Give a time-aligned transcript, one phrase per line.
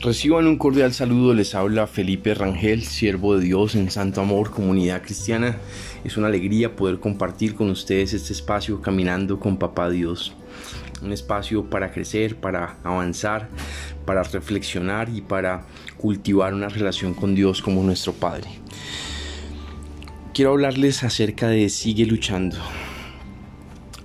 [0.00, 5.02] Reciban un cordial saludo, les habla Felipe Rangel, siervo de Dios en Santo Amor, comunidad
[5.02, 5.56] cristiana.
[6.04, 10.34] Es una alegría poder compartir con ustedes este espacio caminando con Papá Dios.
[11.02, 13.48] Un espacio para crecer, para avanzar,
[14.06, 15.66] para reflexionar y para
[15.96, 18.50] cultivar una relación con Dios como nuestro Padre.
[20.32, 22.56] Quiero hablarles acerca de sigue luchando.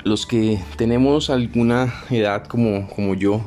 [0.04, 3.46] Los que tenemos alguna edad como, como yo,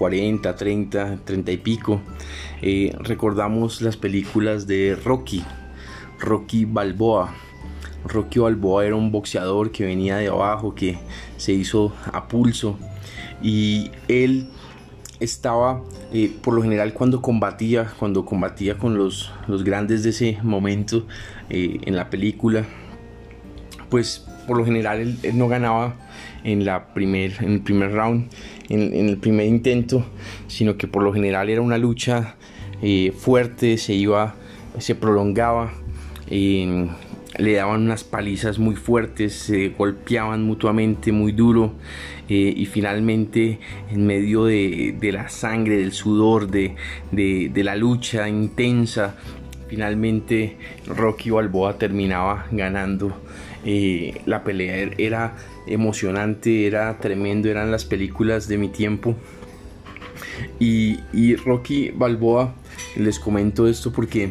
[0.00, 2.00] 40, 30, 30 y pico,
[2.62, 5.44] eh, recordamos las películas de Rocky,
[6.18, 7.34] Rocky Balboa.
[8.06, 10.98] Rocky Balboa era un boxeador que venía de abajo, que
[11.36, 12.78] se hizo a pulso
[13.42, 14.48] y él
[15.20, 15.82] estaba
[16.14, 21.06] eh, por lo general cuando combatía, cuando combatía con los, los grandes de ese momento
[21.50, 22.64] eh, en la película,
[23.90, 25.94] pues por lo general él, no ganaba
[26.42, 28.28] en, la primer, en el primer round,
[28.68, 30.04] en, el primer intento,
[30.48, 32.34] sino que por lo general era una lucha
[32.82, 34.34] eh, fuerte, se iba,
[34.78, 35.70] se prolongaba,
[36.28, 41.74] le daban unas palizas muy fuertes, se golpeaban mutuamente muy duro
[42.28, 43.60] eh, y finalmente
[43.92, 46.74] en medio de, la sangre, del sudor, de
[47.54, 49.14] la lucha intensa,
[49.68, 50.56] finalmente
[50.88, 53.14] Rocky Balboa terminaba ganando
[53.64, 59.14] la pelea er-, era emocionante, era tremendo, eran las películas de mi tiempo.
[60.58, 62.54] Y, y Rocky Balboa,
[62.96, 64.30] les comento esto porque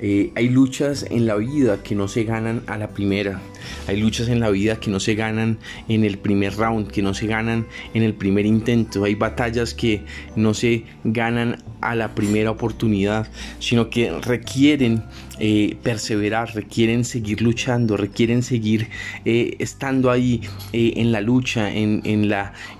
[0.00, 3.40] eh, hay luchas en la vida que no se ganan a la primera.
[3.86, 7.14] Hay luchas en la vida que no se ganan en el primer round, que no
[7.14, 9.04] se ganan en el primer intento.
[9.04, 10.02] Hay batallas que
[10.36, 15.04] no se ganan a la primera oportunidad, sino que requieren
[15.38, 18.88] eh, perseverar, requieren seguir luchando, requieren seguir
[19.24, 20.40] eh, estando ahí
[20.72, 22.02] en la lucha, en,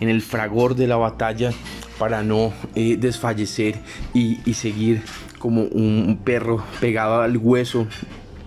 [0.00, 1.50] el fragor de la batalla
[1.98, 3.76] para no desfallecer
[4.14, 5.02] y seguir
[5.44, 7.86] como un perro pegado al hueso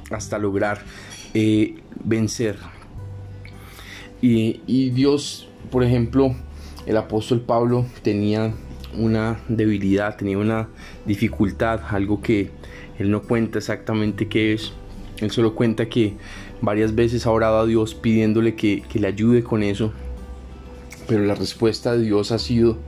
[0.10, 0.84] hasta lograr
[1.40, 2.58] eh, vencer.
[4.24, 6.36] Y, Dios, por ejemplo,
[6.88, 8.56] el apóstol Pablo tenía
[8.98, 10.68] una debilidad, tenía una
[11.06, 12.50] dificultad, algo que
[12.98, 14.74] él no cuenta exactamente qué es.
[15.18, 16.16] Él solo cuenta que
[16.60, 19.94] varias veces ha orado a Dios pidiéndole que, le ayude con eso.
[21.08, 22.80] Pero la respuesta de Dios ha sido,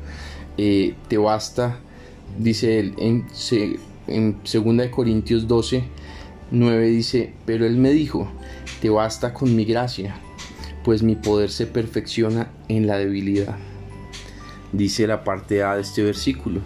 [0.58, 1.78] eh, te basta,
[2.40, 3.28] dice él, en,
[4.08, 5.84] en 2 Corintios 12,
[6.52, 8.28] 9 dice, pero él me dijo,
[8.82, 10.16] te basta con mi gracia,
[10.84, 13.56] pues mi poder se perfecciona en la debilidad.
[14.72, 16.62] Dice la parte A de este versículo,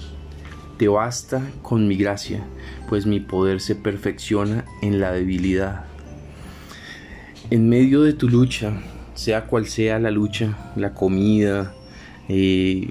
[0.78, 2.44] te basta con mi gracia,
[2.88, 5.86] pues mi poder se perfecciona en la debilidad.
[7.50, 8.82] En medio de tu lucha,
[9.16, 11.74] sea cual sea la lucha, la comida,
[12.30, 12.88] eh,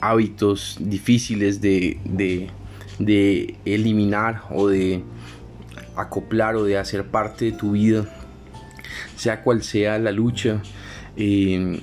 [0.00, 1.98] hábitos difíciles de,
[2.98, 5.02] de eliminar o de
[5.96, 8.04] acoplar o de hacer parte de tu vida,
[9.16, 10.62] sea cual sea la lucha.
[11.16, 11.80] Eh,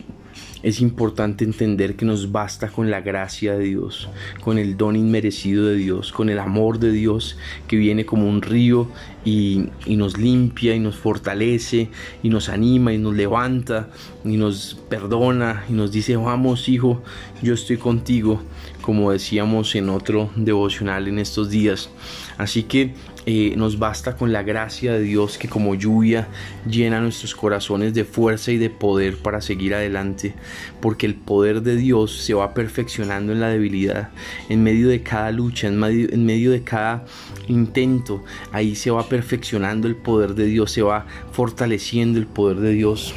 [0.63, 4.09] es importante entender que nos basta con la gracia de Dios,
[4.41, 7.37] con el don inmerecido de Dios, con el amor de Dios
[7.67, 8.89] que viene como un río
[9.25, 11.89] y, y, nos limpia y nos fortalece
[12.23, 13.89] y nos anima y nos levanta
[14.23, 17.03] y nos perdona y nos dice, vamos hijo,
[17.41, 18.41] yo estoy contigo,
[18.83, 21.89] como decíamos en otro devocional en estos días.
[22.37, 22.93] Así que
[23.25, 26.27] eh, nos basta con la gracia de Dios que como lluvia
[26.69, 30.35] llena nuestros corazones de fuerza y de poder para seguir adelante,
[30.81, 34.09] porque el poder de Dios se va perfeccionando en la debilidad,
[34.49, 37.05] en medio de cada lucha, en medio, en medio de cada
[37.47, 42.71] intento, ahí se va perfeccionando el poder de Dios, se va fortaleciendo el poder de
[42.71, 43.13] Dios.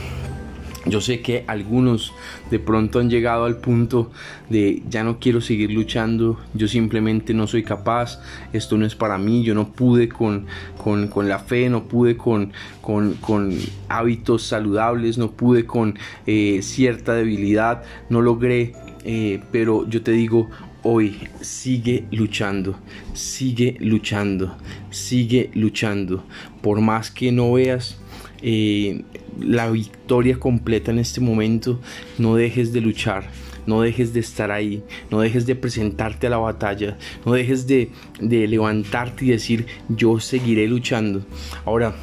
[0.87, 2.13] Yo sé que algunos
[2.49, 4.13] de pronto han llegado al punto
[4.49, 8.21] de ya no quiero seguir luchando, yo simplemente no soy capaz,
[8.53, 10.47] esto no es para mí, yo no pude con,
[10.79, 12.53] con, la fe, no pude con,
[12.83, 13.59] con,
[13.89, 18.75] hábitos saludables, no pude con eh, cierta debilidad, no logré,
[19.05, 20.49] eh, pero yo te digo,
[20.85, 22.79] hoy sigue luchando,
[23.13, 24.57] sigue luchando,
[24.91, 26.23] sigue luchando,
[26.63, 27.99] por más que no veas
[28.43, 29.03] eh,
[29.41, 31.81] la victoria completa en este momento,
[32.19, 33.25] no dejes de luchar,
[33.67, 37.91] no dejes de estar ahí, no dejes de presentarte a la batalla, no dejes de,
[38.21, 41.25] levantarte y decir yo seguiré luchando.
[41.65, 41.95] Ahora,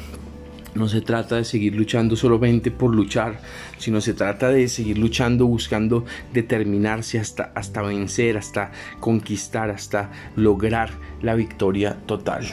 [0.74, 3.40] no se trata de seguir luchando solamente por luchar,
[3.78, 10.90] sino se trata de seguir luchando buscando determinarse hasta, hasta vencer, hasta conquistar, hasta lograr
[11.22, 12.44] la victoria total.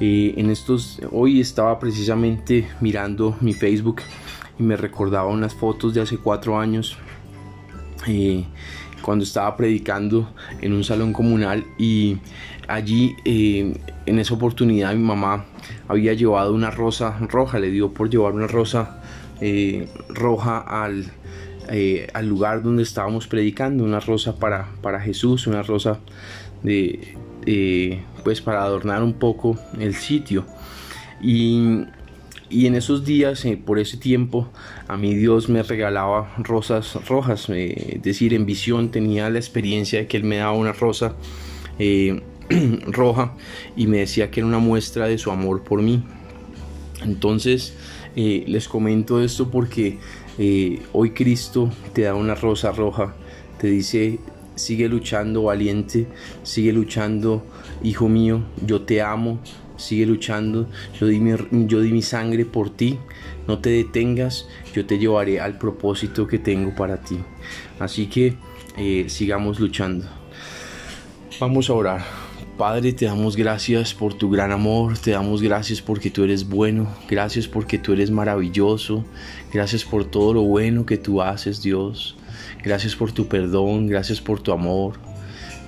[0.00, 4.00] Eh, en estos, hoy estaba precisamente mirando mi Facebook
[4.58, 6.96] y me recordaba unas fotos de hace cuatro años.
[8.08, 8.44] Eh,
[9.02, 10.32] cuando estaba predicando
[10.62, 12.16] en un salón comunal y
[12.66, 13.74] allí eh,
[14.06, 15.44] en esa oportunidad mi mamá
[15.86, 19.02] había llevado una rosa roja, le dio por llevar una rosa
[20.08, 21.10] roja al,
[22.12, 26.00] al lugar donde estábamos predicando, una rosa para, para Jesús, una rosa
[26.62, 27.16] de,
[28.22, 30.44] pues para adornar un poco el sitio.
[31.22, 31.84] Y,
[32.48, 34.48] y en esos días, por ese tiempo,
[34.88, 40.06] a mí Dios me regalaba rosas rojas, es decir, en visión tenía la experiencia de
[40.06, 41.14] que Él me daba una rosa
[42.86, 43.34] roja
[43.76, 46.02] y me decía que era una muestra de su amor por mí.
[47.02, 47.74] Entonces
[48.16, 49.98] eh, les comento esto porque
[50.38, 53.14] eh, hoy Cristo te da una rosa roja,
[53.58, 54.18] te dice
[54.54, 56.06] sigue luchando valiente,
[56.42, 57.44] sigue luchando
[57.82, 59.40] hijo mío, yo te amo,
[59.76, 60.68] sigue luchando,
[61.00, 61.20] yo di
[61.92, 62.98] mi, sangre por ti,
[63.48, 67.18] no te detengas, yo te llevaré al propósito que tengo para ti.
[67.78, 68.36] Así que
[68.76, 70.06] eh, sigamos luchando.
[71.40, 72.04] Vamos a orar.
[72.58, 76.94] Padre, te damos gracias por tu gran amor, te damos gracias porque tú eres bueno,
[77.08, 79.02] gracias porque tú eres maravilloso,
[79.50, 82.18] gracias por todo lo bueno que tú haces, Dios,
[82.62, 84.94] gracias por tu perdón, gracias por tu amor.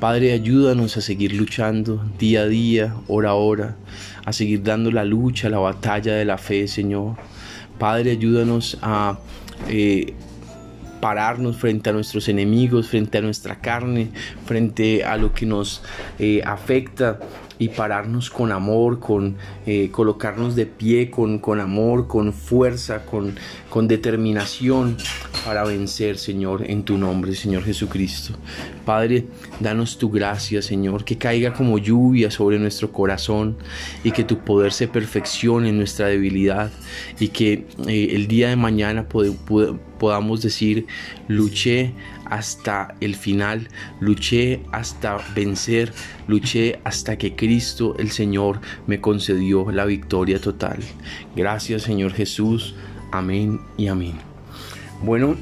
[0.01, 3.77] Padre, ayúdanos a seguir luchando día a día, hora a hora,
[4.25, 7.17] a seguir dando la lucha, la batalla de la fe, Señor.
[7.79, 9.19] Padre, ayúdanos a...
[9.69, 10.15] Eh,
[11.03, 14.13] pararnos frente a nuestros enemigos, frente a nuestra carne,
[14.47, 15.83] frente a lo que nos
[16.21, 17.19] eh, afecta
[17.63, 19.37] y pararnos con amor, con
[19.67, 23.37] eh, colocarnos de pie con, con amor, con fuerza, con,
[23.71, 24.97] con determinación
[25.45, 28.35] para vencer, Señor, en tu nombre, Señor Jesucristo.
[28.85, 29.27] Padre,
[29.61, 33.57] danos tu gracia, Señor, que caiga como lluvia sobre nuestro corazón
[34.03, 36.73] y que tu poder se perfeccione en nuestra debilidad
[37.21, 39.07] y que eh, el día de mañana
[40.03, 40.89] podamos decir,
[41.29, 41.93] luché
[42.25, 43.69] hasta el final,
[44.01, 45.93] luché hasta vencer,
[46.27, 50.81] luché hasta que Cristo el Señor me concedió la victoria total.
[51.37, 52.75] Gracias Señor Jesús,
[53.13, 54.15] amén y amén.
[55.05, 55.37] Bueno,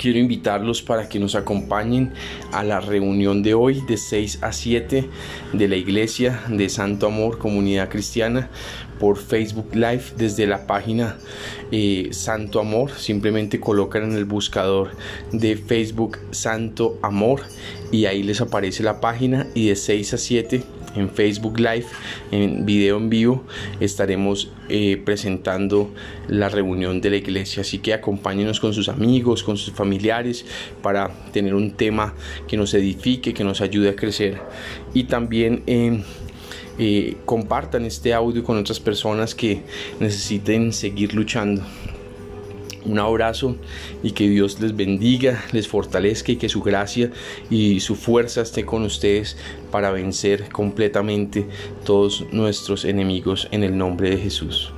[0.00, 2.14] quiero invitarlos para que nos acompañen
[2.52, 5.04] a la reunión de hoy de 6 a 7
[5.52, 8.48] de la iglesia de Santo Amor Comunidad Cristiana
[8.98, 11.18] por Facebook Live desde la página
[11.70, 12.92] eh, Santo Amor.
[12.92, 14.92] Simplemente colocan en el buscador
[15.32, 17.42] de Facebook Santo Amor
[17.92, 20.62] y ahí les aparece la página y de 6 a 7
[20.94, 21.86] en Facebook Live,
[22.30, 23.44] en video en vivo,
[23.80, 25.90] estaremos eh, presentando
[26.28, 27.62] la reunión de la iglesia.
[27.62, 30.44] Así que acompáñenos con sus amigos, con sus familiares,
[30.82, 32.14] para tener un tema
[32.48, 34.40] que nos edifique, que nos ayude a crecer.
[34.94, 36.02] Y también eh,
[36.78, 39.62] eh, compartan este audio con otras personas que
[40.00, 41.62] necesiten seguir luchando.
[42.84, 43.56] Un abrazo
[44.02, 47.10] y que Dios les bendiga, les fortalezca y que su gracia
[47.50, 49.36] y su fuerza esté con ustedes
[49.70, 51.46] para vencer completamente
[51.84, 54.72] todos nuestros enemigos en el nombre de Jesús.